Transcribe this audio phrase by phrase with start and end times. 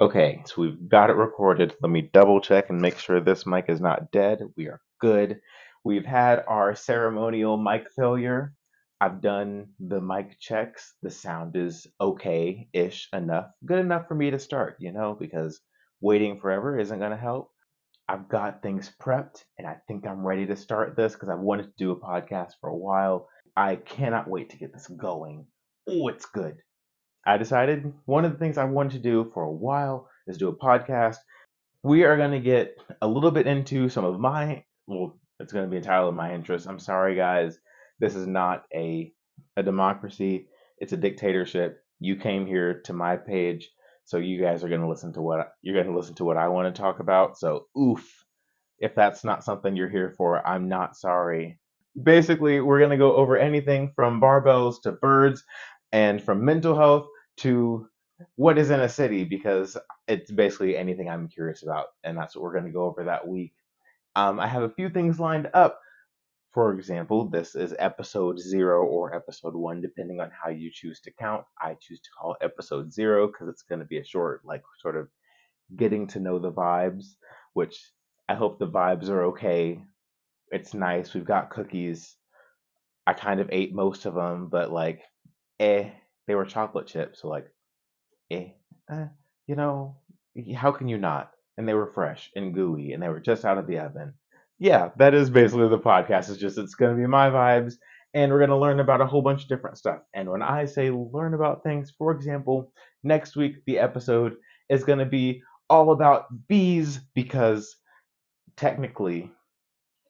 [0.00, 1.74] Okay, so we've got it recorded.
[1.82, 4.40] Let me double check and make sure this mic is not dead.
[4.56, 5.40] We are good.
[5.82, 8.54] We've had our ceremonial mic failure.
[9.00, 10.94] I've done the mic checks.
[11.02, 13.46] The sound is okay ish enough.
[13.64, 15.60] Good enough for me to start, you know, because
[16.00, 17.50] waiting forever isn't going to help.
[18.08, 21.64] I've got things prepped and I think I'm ready to start this because I've wanted
[21.64, 23.28] to do a podcast for a while.
[23.56, 25.46] I cannot wait to get this going.
[25.88, 26.58] Oh, it's good.
[27.28, 30.48] I decided one of the things I wanted to do for a while is do
[30.48, 31.18] a podcast.
[31.82, 35.66] We are going to get a little bit into some of my, well, it's going
[35.66, 36.66] to be entirely my interest.
[36.66, 37.58] I'm sorry, guys.
[38.00, 39.12] This is not a,
[39.58, 41.82] a democracy, it's a dictatorship.
[42.00, 43.68] You came here to my page,
[44.06, 46.38] so you guys are going to listen to what you're going to listen to what
[46.38, 47.36] I want to talk about.
[47.36, 48.08] So, oof.
[48.78, 51.58] If that's not something you're here for, I'm not sorry.
[52.02, 55.44] Basically, we're going to go over anything from barbells to birds
[55.92, 57.06] and from mental health
[57.38, 57.88] to
[58.36, 59.76] what is in a city because
[60.08, 63.26] it's basically anything I'm curious about, and that's what we're going to go over that
[63.26, 63.52] week.
[64.16, 65.80] Um, I have a few things lined up.
[66.52, 71.12] For example, this is episode zero or episode one, depending on how you choose to
[71.12, 71.44] count.
[71.60, 74.96] I choose to call episode zero because it's going to be a short, like, sort
[74.96, 75.08] of
[75.76, 77.14] getting to know the vibes,
[77.52, 77.92] which
[78.28, 79.80] I hope the vibes are okay.
[80.50, 81.14] It's nice.
[81.14, 82.16] We've got cookies.
[83.06, 85.02] I kind of ate most of them, but like,
[85.60, 85.90] eh,
[86.28, 87.48] they were chocolate chips, so like,
[88.30, 88.50] eh,
[88.90, 89.06] eh,
[89.48, 89.96] you know,
[90.56, 91.32] how can you not?
[91.56, 94.14] And they were fresh and gooey, and they were just out of the oven.
[94.60, 96.30] Yeah, that is basically the podcast.
[96.30, 97.74] It's just it's gonna be my vibes,
[98.14, 100.00] and we're gonna learn about a whole bunch of different stuff.
[100.14, 104.36] And when I say learn about things, for example, next week the episode
[104.68, 107.76] is gonna be all about bees because
[108.56, 109.30] technically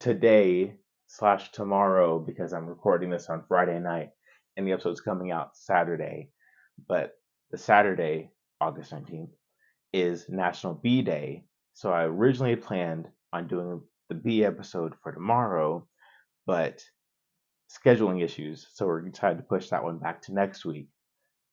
[0.00, 0.74] today
[1.06, 4.10] slash tomorrow because I'm recording this on Friday night
[4.56, 6.30] and the episode's coming out Saturday.
[6.88, 7.12] But
[7.50, 9.30] the Saturday, August 19th,
[9.92, 11.44] is National Bee Day.
[11.74, 15.86] So I originally planned on doing the bee episode for tomorrow,
[16.46, 16.82] but
[17.70, 18.66] scheduling issues.
[18.74, 20.88] So we're decided to push that one back to next week.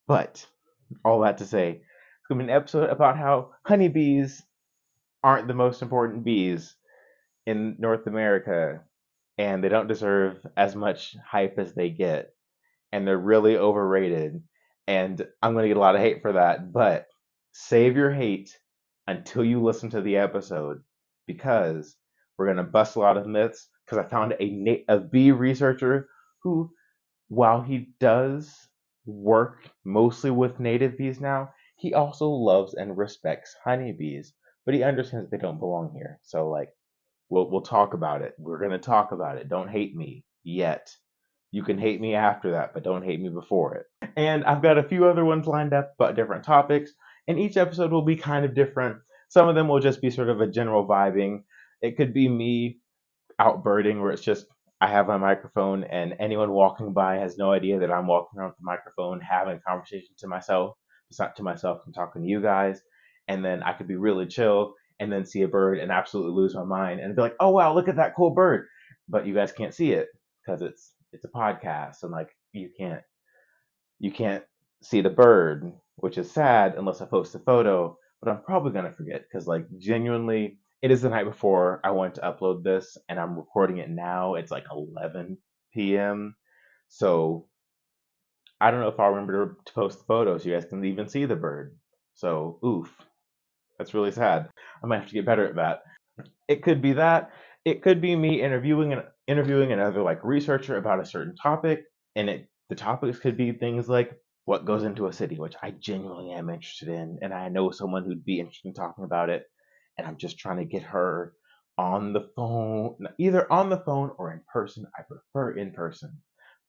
[0.08, 0.46] But
[1.06, 4.42] all that to say, it's going to be an episode about how honeybees
[5.24, 6.76] aren't the most important bees
[7.46, 8.81] in North America
[9.38, 12.34] and they don't deserve as much hype as they get
[12.92, 14.42] and they're really overrated.
[14.88, 17.08] And I'm going to get a lot of hate for that, but
[17.52, 18.58] save your hate
[19.08, 20.82] until you listen to the episode
[21.28, 21.96] because
[22.38, 23.68] we're going to bust a lot of myths.
[23.86, 26.10] Because I found a, a bee researcher
[26.44, 26.72] who,
[27.28, 28.56] while he does
[29.06, 34.34] work mostly with native bees now, he also loves and respects honeybees,
[34.66, 36.20] but he understands they don't belong here.
[36.22, 36.70] So, like,
[37.30, 38.34] we'll, we'll talk about it.
[38.38, 39.50] We're going to talk about it.
[39.50, 40.92] Don't hate me yet.
[41.52, 44.10] You can hate me after that, but don't hate me before it.
[44.16, 46.92] And I've got a few other ones lined up, but different topics.
[47.28, 48.98] And each episode will be kind of different.
[49.30, 51.44] Some of them will just be sort of a general vibing.
[51.82, 52.80] It could be me
[53.40, 54.46] out birding, where it's just
[54.82, 58.50] I have my microphone and anyone walking by has no idea that I'm walking around
[58.50, 60.76] with the microphone having a conversation to myself.
[61.10, 62.81] It's not to myself, I'm talking to you guys.
[63.28, 66.56] And then I could be really chill and then see a bird and absolutely lose
[66.56, 68.68] my mind and be like, oh wow, look at that cool bird.
[69.08, 70.08] But you guys can't see it
[70.46, 73.02] because it's it's a podcast and like you can't
[74.00, 74.44] you can't
[74.81, 77.97] see the bird, which is sad unless I post a photo.
[78.22, 82.16] But I'm probably gonna forget because like genuinely, it is the night before I want
[82.16, 84.36] to upload this, and I'm recording it now.
[84.36, 85.38] It's like 11
[85.74, 86.36] p.m.
[86.88, 87.48] So
[88.59, 90.46] I don't know if I'll remember to post the photos.
[90.46, 91.78] You guys can even see the bird.
[92.16, 92.94] So oof,
[93.78, 94.50] that's really sad.
[94.84, 95.84] I might have to get better at that.
[96.50, 97.31] It could be that.
[97.64, 101.86] It could be me interviewing an interviewing another like researcher about a certain topic,
[102.16, 104.12] and it the topics could be things like
[104.46, 108.04] what goes into a city, which I genuinely am interested in, and I know someone
[108.04, 109.44] who'd be interested in talking about it,
[109.98, 111.34] and I'm just trying to get her
[111.78, 114.88] on the phone, either on the phone or in person.
[114.98, 116.18] I prefer in person,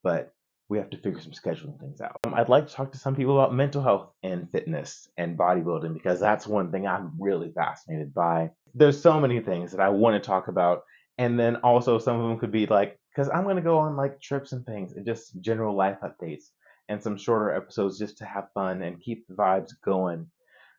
[0.02, 0.32] but
[0.68, 2.16] we have to figure some scheduling things out.
[2.24, 5.94] Um, I'd like to talk to some people about mental health and fitness and bodybuilding
[5.94, 8.50] because that's one thing I'm really fascinated by.
[8.72, 10.82] There's so many things that I want to talk about,
[11.20, 13.96] and then also some of them could be like because i'm going to go on
[13.96, 16.46] like trips and things and just general life updates
[16.90, 20.26] and some shorter episodes just to have fun and keep the vibes going.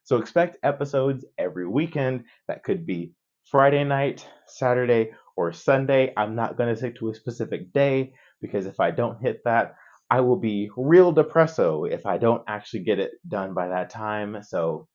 [0.03, 2.25] So expect episodes every weekend.
[2.47, 3.13] That could be
[3.49, 6.13] friday night saturday or sunday.
[6.17, 9.75] I'm not going to stick to a specific day because if i don't hit that
[10.11, 14.43] i will be real depresso if i don't actually get it done by that time.
[14.43, 14.87] So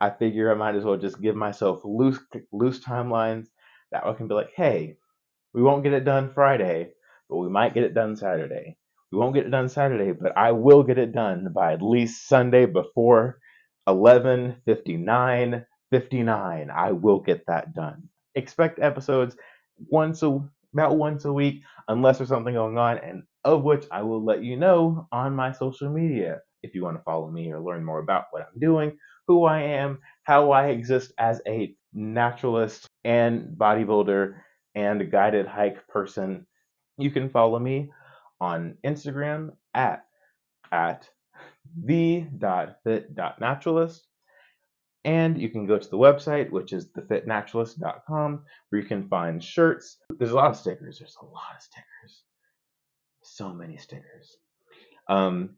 [0.00, 2.18] i figure i might as well just give myself loose
[2.52, 3.46] loose timelines
[3.92, 4.96] that I can be like, hey,
[5.54, 6.90] we won't get it done Friday,
[7.28, 8.76] but we might get it done Saturday.
[9.12, 12.28] We won't get it done Saturday, but I will get it done by at least
[12.28, 13.40] Sunday before
[13.88, 16.68] 11 59 59.
[16.70, 18.08] I will get that done.
[18.36, 19.36] Expect episodes
[19.90, 20.40] once a
[20.72, 24.44] about once a week, unless there's something going on, and of which I will let
[24.44, 26.40] you know on my social media.
[26.62, 29.62] If you want to follow me or learn more about what I'm doing, who I
[29.62, 34.34] am, how I exist as a naturalist and bodybuilder
[34.74, 36.46] and guided hike person,
[36.98, 37.90] you can follow me
[38.40, 40.04] on Instagram at
[40.72, 41.08] at
[41.84, 44.06] the.fit.naturalist.
[45.04, 49.96] And you can go to the website, which is thefitnaturalist.com, where you can find shirts.
[50.18, 50.98] There's a lot of stickers.
[50.98, 52.24] There's a lot of stickers.
[53.22, 54.36] So many stickers.
[55.08, 55.50] Um,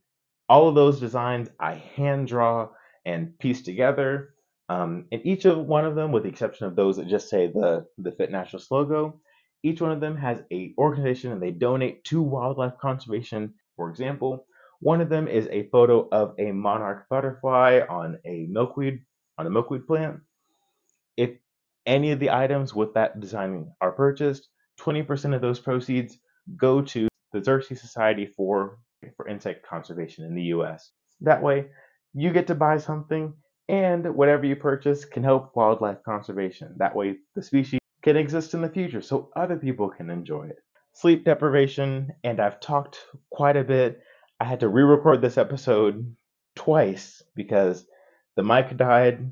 [0.50, 2.68] all of those designs I hand draw
[3.08, 4.34] and piece together.
[4.68, 7.46] Um, and each of one of them, with the exception of those that just say
[7.46, 9.20] the, the Fit Naturalist logo,
[9.62, 13.54] each one of them has a organization and they donate to wildlife conservation.
[13.76, 14.46] For example,
[14.80, 19.00] one of them is a photo of a monarch butterfly on a milkweed
[19.38, 20.20] on a milkweed plant.
[21.16, 21.30] If
[21.86, 24.48] any of the items with that design are purchased,
[24.80, 26.18] 20% of those proceeds
[26.56, 28.78] go to the Xerces Society for,
[29.16, 30.90] for Insect Conservation in the US.
[31.20, 31.66] That way,
[32.18, 33.32] you get to buy something,
[33.68, 36.74] and whatever you purchase can help wildlife conservation.
[36.78, 40.58] That way, the species can exist in the future so other people can enjoy it.
[40.94, 42.98] Sleep deprivation, and I've talked
[43.30, 44.00] quite a bit.
[44.40, 46.16] I had to re record this episode
[46.56, 47.86] twice because
[48.34, 49.30] the mic died,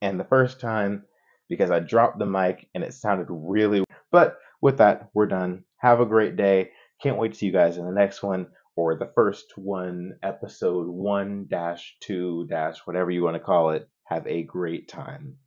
[0.00, 1.04] and the first time
[1.50, 3.84] because I dropped the mic and it sounded really.
[4.10, 5.64] But with that, we're done.
[5.78, 6.70] Have a great day.
[7.02, 8.46] Can't wait to see you guys in the next one
[8.76, 13.88] or the first one, episode 1 dash 2 dash whatever you want to call it.
[14.04, 15.38] Have a great time.